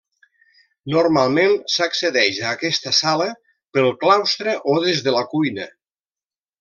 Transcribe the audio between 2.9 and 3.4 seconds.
sala